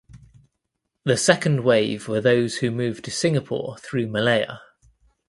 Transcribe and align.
The 1.05 1.15
second 1.15 1.63
wave 1.63 2.07
were 2.07 2.19
those 2.21 2.57
who 2.57 2.71
moved 2.71 3.05
to 3.05 3.11
Singapore 3.11 3.77
through 3.77 4.07
Malaya. 4.07 4.59